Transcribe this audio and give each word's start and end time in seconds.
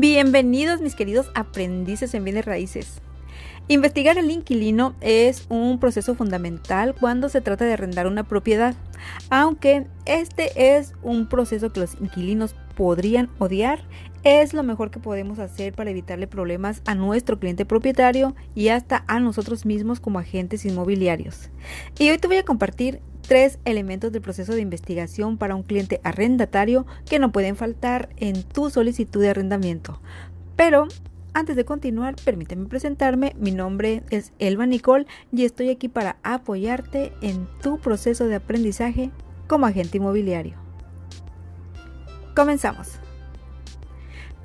Bienvenidos 0.00 0.80
mis 0.80 0.94
queridos 0.94 1.28
aprendices 1.34 2.14
en 2.14 2.22
bienes 2.22 2.44
raíces. 2.44 3.02
Investigar 3.66 4.16
el 4.16 4.30
inquilino 4.30 4.94
es 5.00 5.44
un 5.48 5.80
proceso 5.80 6.14
fundamental 6.14 6.94
cuando 6.94 7.28
se 7.28 7.40
trata 7.40 7.64
de 7.64 7.72
arrendar 7.72 8.06
una 8.06 8.22
propiedad, 8.22 8.76
aunque 9.28 9.88
este 10.04 10.76
es 10.76 10.94
un 11.02 11.28
proceso 11.28 11.72
que 11.72 11.80
los 11.80 11.94
inquilinos 12.00 12.54
podrían 12.76 13.28
odiar, 13.40 13.82
es 14.22 14.54
lo 14.54 14.62
mejor 14.62 14.92
que 14.92 15.00
podemos 15.00 15.40
hacer 15.40 15.72
para 15.72 15.90
evitarle 15.90 16.28
problemas 16.28 16.80
a 16.86 16.94
nuestro 16.94 17.40
cliente 17.40 17.64
propietario 17.64 18.36
y 18.54 18.68
hasta 18.68 19.02
a 19.08 19.18
nosotros 19.18 19.66
mismos 19.66 19.98
como 19.98 20.20
agentes 20.20 20.64
inmobiliarios. 20.64 21.50
Y 21.98 22.08
hoy 22.10 22.18
te 22.18 22.28
voy 22.28 22.36
a 22.36 22.44
compartir 22.44 23.00
tres 23.28 23.58
elementos 23.66 24.10
del 24.10 24.22
proceso 24.22 24.54
de 24.54 24.62
investigación 24.62 25.36
para 25.36 25.54
un 25.54 25.62
cliente 25.62 26.00
arrendatario 26.02 26.86
que 27.08 27.18
no 27.18 27.30
pueden 27.30 27.56
faltar 27.56 28.08
en 28.16 28.42
tu 28.42 28.70
solicitud 28.70 29.20
de 29.20 29.28
arrendamiento. 29.28 30.00
Pero 30.56 30.88
antes 31.34 31.54
de 31.54 31.66
continuar, 31.66 32.16
permíteme 32.24 32.66
presentarme. 32.66 33.36
Mi 33.38 33.52
nombre 33.52 34.02
es 34.10 34.32
Elba 34.38 34.66
Nicole 34.66 35.06
y 35.30 35.44
estoy 35.44 35.68
aquí 35.68 35.88
para 35.88 36.16
apoyarte 36.22 37.12
en 37.20 37.46
tu 37.62 37.78
proceso 37.78 38.26
de 38.26 38.36
aprendizaje 38.36 39.10
como 39.46 39.66
agente 39.66 39.98
inmobiliario. 39.98 40.56
Comenzamos. 42.34 42.98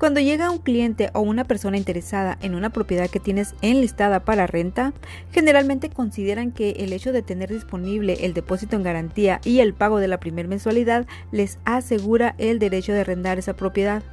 Cuando 0.03 0.19
llega 0.19 0.51
un 0.51 0.57
cliente 0.57 1.11
o 1.13 1.21
una 1.21 1.45
persona 1.45 1.77
interesada 1.77 2.37
en 2.41 2.55
una 2.55 2.71
propiedad 2.71 3.09
que 3.09 3.21
tienes 3.21 3.55
enlistada 3.61 4.25
para 4.25 4.47
renta, 4.47 4.91
generalmente 5.31 5.89
consideran 5.89 6.51
que 6.51 6.71
el 6.71 6.91
hecho 6.91 7.13
de 7.13 7.21
tener 7.21 7.49
disponible 7.49 8.25
el 8.25 8.33
depósito 8.33 8.75
en 8.75 8.83
garantía 8.83 9.39
y 9.45 9.59
el 9.59 9.73
pago 9.73 9.99
de 9.99 10.09
la 10.09 10.19
primera 10.19 10.49
mensualidad 10.49 11.07
les 11.31 11.57
asegura 11.63 12.35
el 12.37 12.59
derecho 12.59 12.91
de 12.91 12.99
arrendar 12.99 13.39
esa 13.39 13.55
propiedad. 13.55 14.03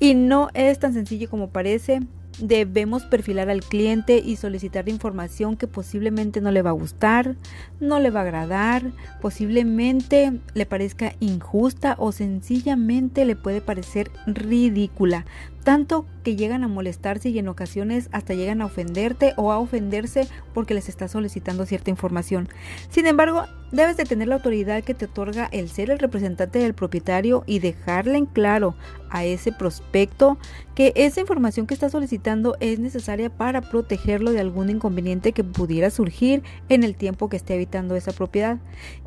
Y 0.00 0.14
no 0.14 0.48
es 0.54 0.78
tan 0.78 0.94
sencillo 0.94 1.28
como 1.28 1.50
parece. 1.50 2.00
Debemos 2.40 3.04
perfilar 3.04 3.50
al 3.50 3.62
cliente 3.62 4.18
y 4.24 4.36
solicitar 4.36 4.88
información 4.88 5.56
que 5.56 5.66
posiblemente 5.66 6.40
no 6.40 6.52
le 6.52 6.62
va 6.62 6.70
a 6.70 6.74
gustar, 6.74 7.34
no 7.80 7.98
le 7.98 8.10
va 8.10 8.20
a 8.20 8.22
agradar, 8.22 8.82
posiblemente 9.20 10.38
le 10.54 10.66
parezca 10.66 11.14
injusta 11.20 11.96
o 11.98 12.12
sencillamente 12.12 13.24
le 13.24 13.34
puede 13.34 13.60
parecer 13.60 14.10
ridícula 14.26 15.24
tanto 15.64 16.06
que 16.24 16.36
llegan 16.36 16.64
a 16.64 16.68
molestarse 16.68 17.28
y 17.28 17.38
en 17.38 17.48
ocasiones 17.48 18.08
hasta 18.12 18.34
llegan 18.34 18.62
a 18.62 18.66
ofenderte 18.66 19.34
o 19.36 19.52
a 19.52 19.58
ofenderse 19.58 20.26
porque 20.54 20.74
les 20.74 20.88
está 20.88 21.08
solicitando 21.08 21.66
cierta 21.66 21.90
información. 21.90 22.48
Sin 22.90 23.06
embargo, 23.06 23.44
debes 23.70 23.96
de 23.96 24.04
tener 24.04 24.28
la 24.28 24.36
autoridad 24.36 24.82
que 24.82 24.94
te 24.94 25.06
otorga 25.06 25.48
el 25.52 25.68
ser 25.68 25.90
el 25.90 25.98
representante 25.98 26.58
del 26.58 26.74
propietario 26.74 27.44
y 27.46 27.58
dejarle 27.58 28.18
en 28.18 28.26
claro 28.26 28.74
a 29.10 29.24
ese 29.24 29.52
prospecto 29.52 30.38
que 30.74 30.92
esa 30.96 31.20
información 31.20 31.66
que 31.66 31.74
está 31.74 31.88
solicitando 31.88 32.56
es 32.60 32.78
necesaria 32.78 33.30
para 33.30 33.62
protegerlo 33.62 34.32
de 34.32 34.40
algún 34.40 34.70
inconveniente 34.70 35.32
que 35.32 35.44
pudiera 35.44 35.90
surgir 35.90 36.42
en 36.68 36.84
el 36.84 36.94
tiempo 36.94 37.28
que 37.28 37.36
esté 37.36 37.54
habitando 37.54 37.96
esa 37.96 38.12
propiedad. 38.12 38.58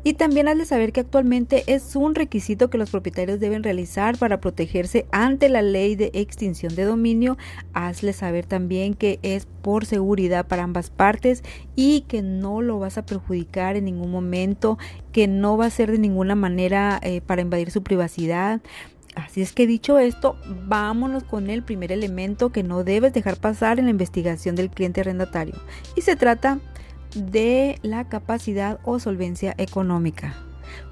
Y 0.04 0.14
también 0.14 0.48
has 0.48 0.58
de 0.58 0.64
saber 0.64 0.92
que 0.92 1.00
actualmente 1.00 1.64
es 1.66 1.96
un 1.96 2.14
requisito 2.14 2.68
que 2.68 2.78
los 2.78 2.90
propietarios 2.90 3.40
deben 3.40 3.62
realizar 3.62 4.18
para 4.18 4.40
protegerse 4.40 5.06
ante 5.12 5.48
la 5.48 5.62
ley 5.62 5.94
de 5.96 6.10
extinción 6.14 6.41
de 6.42 6.84
dominio, 6.84 7.38
hazle 7.72 8.12
saber 8.12 8.46
también 8.46 8.94
que 8.94 9.20
es 9.22 9.46
por 9.46 9.86
seguridad 9.86 10.46
para 10.46 10.64
ambas 10.64 10.90
partes 10.90 11.44
y 11.76 12.00
que 12.02 12.20
no 12.20 12.62
lo 12.62 12.80
vas 12.80 12.98
a 12.98 13.06
perjudicar 13.06 13.76
en 13.76 13.84
ningún 13.84 14.10
momento, 14.10 14.76
que 15.12 15.28
no 15.28 15.56
va 15.56 15.66
a 15.66 15.70
ser 15.70 15.92
de 15.92 15.98
ninguna 15.98 16.34
manera 16.34 16.98
eh, 17.02 17.20
para 17.20 17.42
invadir 17.42 17.70
su 17.70 17.84
privacidad. 17.84 18.60
Así 19.14 19.40
es 19.40 19.52
que 19.52 19.68
dicho 19.68 19.98
esto, 20.00 20.36
vámonos 20.66 21.22
con 21.22 21.48
el 21.48 21.62
primer 21.62 21.92
elemento 21.92 22.50
que 22.50 22.64
no 22.64 22.82
debes 22.82 23.12
dejar 23.12 23.36
pasar 23.36 23.78
en 23.78 23.84
la 23.84 23.92
investigación 23.92 24.56
del 24.56 24.70
cliente 24.70 25.02
arrendatario. 25.02 25.54
Y 25.94 26.00
se 26.00 26.16
trata 26.16 26.58
de 27.14 27.78
la 27.82 28.08
capacidad 28.08 28.80
o 28.82 28.98
solvencia 28.98 29.54
económica. 29.58 30.34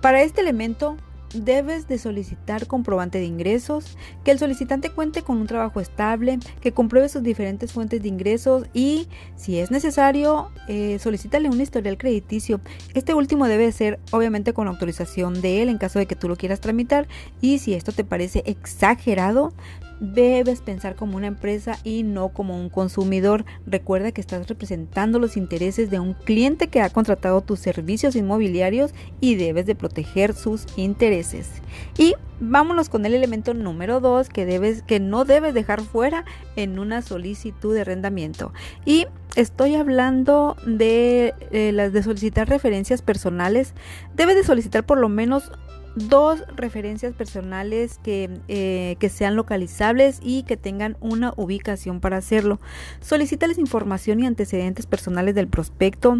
Para 0.00 0.22
este 0.22 0.42
elemento 0.42 0.96
debes 1.34 1.88
de 1.88 1.98
solicitar 1.98 2.66
comprobante 2.66 3.18
de 3.18 3.24
ingresos, 3.24 3.96
que 4.24 4.30
el 4.30 4.38
solicitante 4.38 4.90
cuente 4.90 5.22
con 5.22 5.38
un 5.38 5.46
trabajo 5.46 5.80
estable, 5.80 6.38
que 6.60 6.72
compruebe 6.72 7.08
sus 7.08 7.22
diferentes 7.22 7.72
fuentes 7.72 8.02
de 8.02 8.08
ingresos 8.08 8.66
y, 8.72 9.08
si 9.36 9.58
es 9.58 9.70
necesario, 9.70 10.50
eh, 10.68 10.98
solicítale 10.98 11.48
un 11.48 11.60
historial 11.60 11.98
crediticio. 11.98 12.60
Este 12.94 13.14
último 13.14 13.46
debe 13.46 13.70
ser 13.72 14.00
obviamente 14.10 14.52
con 14.52 14.68
autorización 14.68 15.40
de 15.40 15.62
él 15.62 15.68
en 15.68 15.78
caso 15.78 15.98
de 15.98 16.06
que 16.06 16.16
tú 16.16 16.28
lo 16.28 16.36
quieras 16.36 16.60
tramitar 16.60 17.08
y 17.40 17.58
si 17.58 17.74
esto 17.74 17.92
te 17.92 18.04
parece 18.04 18.42
exagerado, 18.46 19.52
debes 20.00 20.62
pensar 20.62 20.96
como 20.96 21.16
una 21.16 21.26
empresa 21.26 21.78
y 21.84 22.02
no 22.02 22.30
como 22.30 22.58
un 22.58 22.70
consumidor. 22.70 23.44
Recuerda 23.66 24.12
que 24.12 24.20
estás 24.20 24.48
representando 24.48 25.18
los 25.18 25.36
intereses 25.36 25.90
de 25.90 26.00
un 26.00 26.14
cliente 26.14 26.68
que 26.68 26.80
ha 26.80 26.90
contratado 26.90 27.42
tus 27.42 27.60
servicios 27.60 28.16
inmobiliarios 28.16 28.92
y 29.20 29.36
debes 29.36 29.66
de 29.66 29.74
proteger 29.74 30.34
sus 30.34 30.66
intereses. 30.76 31.48
Y 31.96 32.14
vámonos 32.40 32.88
con 32.88 33.04
el 33.06 33.14
elemento 33.14 33.54
número 33.54 34.00
2 34.00 34.28
que 34.30 34.46
debes 34.46 34.82
que 34.82 34.98
no 34.98 35.24
debes 35.24 35.54
dejar 35.54 35.82
fuera 35.82 36.24
en 36.56 36.78
una 36.78 37.02
solicitud 37.02 37.74
de 37.74 37.82
arrendamiento. 37.82 38.52
Y 38.84 39.06
estoy 39.36 39.74
hablando 39.74 40.56
de 40.66 41.34
eh, 41.50 41.72
las 41.72 41.92
de 41.92 42.02
solicitar 42.02 42.48
referencias 42.48 43.02
personales. 43.02 43.74
Debes 44.14 44.36
de 44.36 44.44
solicitar 44.44 44.84
por 44.84 44.98
lo 44.98 45.08
menos 45.08 45.52
dos 45.96 46.44
referencias 46.56 47.14
personales 47.14 47.98
que, 48.02 48.30
eh, 48.48 48.96
que, 48.98 49.08
sean 49.08 49.36
localizables 49.36 50.20
y 50.22 50.44
que 50.44 50.56
tengan 50.56 50.96
una 51.00 51.32
ubicación 51.36 52.00
para 52.00 52.18
hacerlo. 52.18 52.60
Solicítales 53.00 53.58
información 53.58 54.20
y 54.20 54.26
antecedentes 54.26 54.86
personales 54.86 55.34
del 55.34 55.48
prospecto, 55.48 56.18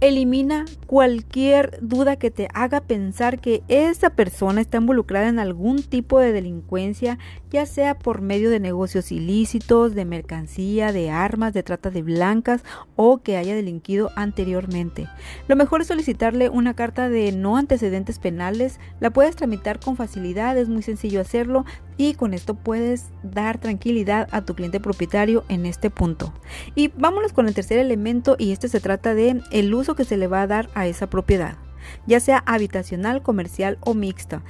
Elimina 0.00 0.64
cualquier 0.86 1.76
duda 1.82 2.14
que 2.14 2.30
te 2.30 2.46
haga 2.54 2.80
pensar 2.80 3.40
que 3.40 3.64
esa 3.66 4.10
persona 4.10 4.60
está 4.60 4.78
involucrada 4.78 5.26
en 5.26 5.40
algún 5.40 5.82
tipo 5.82 6.20
de 6.20 6.30
delincuencia, 6.30 7.18
ya 7.50 7.66
sea 7.66 7.98
por 7.98 8.20
medio 8.20 8.48
de 8.48 8.60
negocios 8.60 9.10
ilícitos, 9.10 9.96
de 9.96 10.04
mercancía, 10.04 10.92
de 10.92 11.10
armas, 11.10 11.52
de 11.52 11.64
trata 11.64 11.90
de 11.90 12.02
blancas 12.02 12.62
o 12.94 13.18
que 13.18 13.36
haya 13.36 13.56
delinquido 13.56 14.12
anteriormente. 14.14 15.08
Lo 15.48 15.56
mejor 15.56 15.80
es 15.80 15.88
solicitarle 15.88 16.48
una 16.48 16.74
carta 16.74 17.08
de 17.08 17.32
no 17.32 17.56
antecedentes 17.56 18.20
penales, 18.20 18.78
la 19.00 19.10
puedes 19.10 19.34
tramitar 19.34 19.80
con 19.80 19.96
facilidad, 19.96 20.56
es 20.56 20.68
muy 20.68 20.82
sencillo 20.82 21.20
hacerlo 21.20 21.64
y 21.98 22.14
con 22.14 22.32
esto 22.32 22.54
puedes 22.54 23.10
dar 23.22 23.58
tranquilidad 23.58 24.28
a 24.30 24.42
tu 24.42 24.54
cliente 24.54 24.80
propietario 24.80 25.44
en 25.50 25.66
este 25.66 25.90
punto. 25.90 26.32
Y 26.74 26.88
vámonos 26.96 27.34
con 27.34 27.46
el 27.46 27.54
tercer 27.54 27.78
elemento 27.78 28.36
y 28.38 28.52
este 28.52 28.68
se 28.68 28.80
trata 28.80 29.14
de 29.14 29.42
el 29.50 29.74
uso 29.74 29.94
que 29.94 30.04
se 30.04 30.16
le 30.16 30.28
va 30.28 30.40
a 30.40 30.46
dar 30.46 30.70
a 30.74 30.86
esa 30.86 31.10
propiedad, 31.10 31.58
ya 32.06 32.20
sea 32.20 32.42
habitacional, 32.46 33.22
comercial 33.22 33.76
o 33.80 33.92
mixta. 33.92 34.42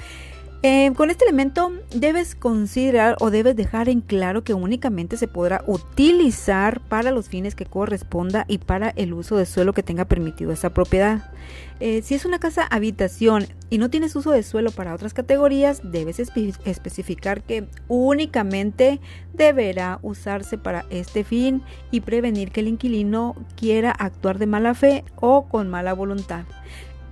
Eh, 0.64 0.92
con 0.96 1.08
este 1.08 1.24
elemento 1.24 1.70
debes 1.94 2.34
considerar 2.34 3.16
o 3.20 3.30
debes 3.30 3.54
dejar 3.54 3.88
en 3.88 4.00
claro 4.00 4.42
que 4.42 4.54
únicamente 4.54 5.16
se 5.16 5.28
podrá 5.28 5.62
utilizar 5.68 6.80
para 6.80 7.12
los 7.12 7.28
fines 7.28 7.54
que 7.54 7.64
corresponda 7.64 8.44
y 8.48 8.58
para 8.58 8.90
el 8.90 9.12
uso 9.12 9.36
de 9.36 9.46
suelo 9.46 9.72
que 9.72 9.84
tenga 9.84 10.06
permitido 10.06 10.50
esa 10.50 10.70
propiedad. 10.70 11.30
Eh, 11.78 12.02
si 12.02 12.16
es 12.16 12.24
una 12.24 12.40
casa 12.40 12.64
habitación 12.64 13.46
y 13.70 13.78
no 13.78 13.88
tienes 13.88 14.16
uso 14.16 14.32
de 14.32 14.42
suelo 14.42 14.72
para 14.72 14.94
otras 14.94 15.14
categorías, 15.14 15.80
debes 15.84 16.18
especificar 16.18 17.42
que 17.42 17.68
únicamente 17.86 19.00
deberá 19.32 20.00
usarse 20.02 20.58
para 20.58 20.86
este 20.90 21.22
fin 21.22 21.62
y 21.92 22.00
prevenir 22.00 22.50
que 22.50 22.60
el 22.60 22.68
inquilino 22.68 23.36
quiera 23.56 23.92
actuar 23.92 24.38
de 24.38 24.46
mala 24.46 24.74
fe 24.74 25.04
o 25.14 25.46
con 25.48 25.68
mala 25.68 25.92
voluntad. 25.92 26.46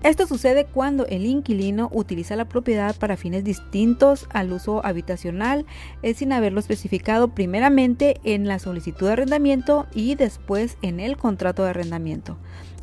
Esto 0.03 0.27
sucede 0.27 0.67
cuando 0.67 1.07
el 1.07 1.27
inquilino 1.27 1.91
utiliza 1.93 2.37
la 2.37 2.45
propiedad 2.45 2.95
para 2.97 3.17
fines 3.17 3.43
distintos 3.43 4.29
al 4.33 4.53
uso 4.53 4.85
habitacional, 4.85 5.67
es 6.03 6.19
sin 6.19 6.33
haberlo 6.33 6.61
especificado 6.61 7.35
primeramente 7.35 8.21
en 8.23 8.47
la 8.47 8.59
solicitud 8.59 9.07
de 9.07 9.15
arrendamiento 9.15 9.87
y 9.95 10.15
después 10.15 10.77
en 10.83 11.01
el 11.01 11.17
contrato 11.17 11.65
de 11.65 11.71
arrendamiento. 11.71 12.37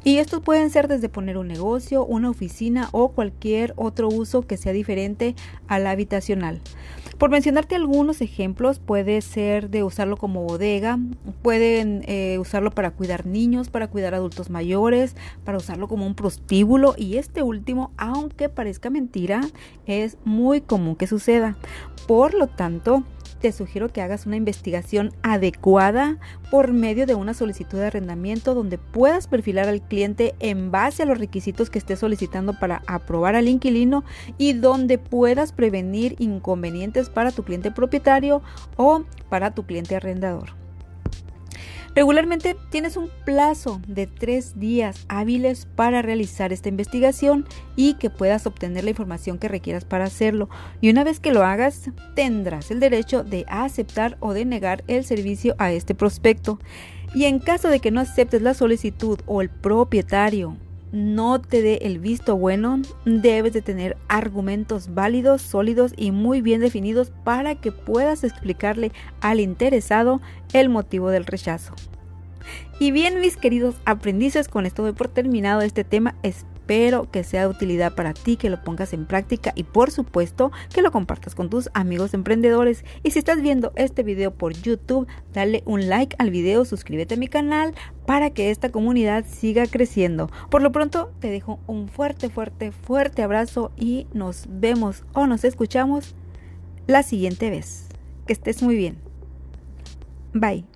Y 0.04 0.18
estos 0.18 0.42
pueden 0.42 0.70
ser 0.70 0.90
desde 0.90 1.08
poner 1.08 1.38
un 1.38 1.48
negocio, 1.48 2.06
una 2.06 2.30
oficina 2.30 2.90
o 2.92 3.10
cualquier 3.14 3.74
otro 3.78 4.10
uso 4.10 4.42
que 4.42 4.58
sea 4.58 4.74
diferente 4.74 5.34
al 5.68 5.88
habitacional. 5.88 6.60
Por 7.18 7.30
mencionarte 7.30 7.76
algunos 7.76 8.22
ejemplos, 8.22 8.80
puede 8.80 9.22
ser 9.22 9.70
de 9.70 9.84
usarlo 9.84 10.18
como 10.18 10.44
bodega, 10.44 11.00
pueden 11.42 12.04
eh, 12.08 12.38
usarlo 12.40 12.72
para 12.72 12.92
cuidar 12.92 13.26
niños, 13.26 13.70
para 13.70 13.88
cuidar 13.88 14.14
adultos 14.14 14.50
mayores, 14.50 15.16
para 15.46 15.58
usarlo 15.58 15.88
como 15.88 16.06
un 16.06 16.16
prostíbulo 16.16 16.96
y 16.98 17.18
este 17.18 17.44
último, 17.44 17.92
aunque 17.98 18.50
parezca 18.50 18.90
mentira, 18.90 19.42
es 19.86 20.18
muy 20.26 20.62
común 20.62 20.96
que 20.96 21.08
suceda. 21.08 21.56
Por 22.08 22.34
lo 22.34 22.48
tanto, 22.48 23.04
te 23.44 23.52
sugiero 23.52 23.90
que 23.90 24.02
hagas 24.02 24.26
una 24.26 24.38
investigación 24.38 25.12
adecuada 25.22 26.18
por 26.50 26.72
medio 26.72 27.06
de 27.06 27.14
una 27.14 27.34
solicitud 27.34 27.78
de 27.78 27.88
arrendamiento 27.88 28.54
donde 28.56 28.78
puedas 28.78 29.28
perfilar 29.28 29.68
al 29.68 29.82
cliente 29.82 30.34
en 30.40 30.72
base 30.72 31.04
a 31.04 31.06
los 31.06 31.18
requisitos 31.18 31.70
que 31.70 31.78
esté 31.78 31.98
solicitando 31.98 32.58
para 32.58 32.84
aprobar 32.88 33.36
al 33.36 33.50
inquilino 33.50 34.06
y 34.38 34.54
donde 34.54 34.98
puedas 34.98 35.52
prevenir 35.52 36.16
inconvenientes 36.20 37.10
para 37.10 37.32
tu 37.32 37.44
cliente 37.44 37.70
propietario 37.70 38.42
o 38.78 39.04
para 39.28 39.54
tu 39.54 39.66
cliente 39.66 39.98
arrendador. 39.98 40.63
Regularmente 41.96 42.56
tienes 42.72 42.98
un 42.98 43.12
plazo 43.24 43.80
de 43.88 44.08
tres 44.08 44.60
días 44.60 45.06
hábiles 45.10 45.68
para 45.76 46.02
realizar 46.02 46.52
esta 46.52 46.70
investigación 46.70 47.46
y 47.76 47.94
que 47.96 48.10
puedas 48.10 48.48
obtener 48.48 48.84
la 48.84 48.90
información 48.90 49.38
que 49.38 49.48
requieras 49.48 49.86
para 49.86 50.06
hacerlo. 50.06 50.50
Y 50.82 50.90
una 50.90 51.04
vez 51.04 51.20
que 51.20 51.32
lo 51.32 51.44
hagas, 51.44 51.92
tendrás 52.16 52.72
el 52.72 52.80
derecho 52.80 53.24
de 53.24 53.46
aceptar 53.48 54.18
o 54.22 54.34
de 54.34 54.44
negar 54.44 54.84
el 54.88 55.06
servicio 55.06 55.54
a 55.60 55.72
este 55.72 55.94
prospecto. 55.94 56.60
Y 57.14 57.26
en 57.26 57.38
caso 57.38 57.70
de 57.70 57.80
que 57.80 57.92
no 57.92 58.02
aceptes 58.02 58.42
la 58.42 58.56
solicitud 58.56 59.20
o 59.28 59.44
el 59.44 59.52
propietario 59.52 60.58
no 60.94 61.42
te 61.42 61.64
dé 61.64 61.80
el 61.82 61.98
visto 61.98 62.38
bueno, 62.38 62.80
debes 63.04 63.52
de 63.52 63.64
tener 63.64 63.98
argumentos 64.08 64.94
válidos, 64.94 65.42
sólidos 65.42 65.92
y 65.98 66.12
muy 66.12 66.42
bien 66.42 66.62
definidos 66.62 67.12
para 67.24 67.56
que 67.56 67.72
puedas 67.72 68.24
explicarle 68.24 68.92
al 69.20 69.40
interesado 69.40 70.22
el 70.54 70.70
motivo 70.70 71.10
del 71.10 71.26
rechazo. 71.26 71.74
Y 72.80 72.92
bien, 72.92 73.20
mis 73.20 73.38
queridos 73.38 73.76
aprendices, 73.86 74.48
con 74.48 74.66
esto 74.66 74.84
doy 74.84 74.94
por 74.94 75.08
terminado 75.08 75.62
este 75.62 75.84
tema. 75.84 76.16
Espero 76.64 77.12
que 77.12 77.26
sea 77.26 77.42
de 77.42 77.48
utilidad 77.48 77.94
para 77.94 78.14
ti, 78.14 78.38
que 78.38 78.50
lo 78.50 78.64
pongas 78.64 78.94
en 78.94 79.06
práctica 79.06 79.52
y 79.54 79.64
por 79.64 79.92
supuesto 79.92 80.54
que 80.74 80.82
lo 80.82 80.94
compartas 80.94 81.36
con 81.36 81.50
tus 81.50 81.70
amigos 81.74 82.14
emprendedores. 82.14 82.86
Y 83.04 83.12
si 83.12 83.20
estás 83.20 83.42
viendo 83.42 83.74
este 83.76 84.02
video 84.02 84.34
por 84.34 84.54
YouTube, 84.54 85.06
dale 85.34 85.62
un 85.66 85.90
like 85.90 86.16
al 86.20 86.32
video, 86.32 86.64
suscríbete 86.64 87.16
a 87.16 87.18
mi 87.18 87.28
canal 87.28 87.76
para 88.06 88.30
que 88.30 88.50
esta 88.50 88.72
comunidad 88.72 89.26
siga 89.28 89.68
creciendo. 89.68 90.30
Por 90.50 90.62
lo 90.62 90.72
pronto 90.72 91.12
te 91.20 91.30
dejo 91.30 91.60
un 91.68 91.90
fuerte, 91.90 92.30
fuerte, 92.30 92.72
fuerte 92.72 93.24
abrazo 93.24 93.74
y 93.76 94.08
nos 94.14 94.46
vemos 94.48 95.04
o 95.12 95.28
nos 95.28 95.44
escuchamos 95.44 96.16
la 96.88 97.04
siguiente 97.04 97.50
vez. 97.50 97.90
Que 98.26 98.32
estés 98.32 98.64
muy 98.64 98.78
bien. 98.78 99.00
Bye. 100.34 100.73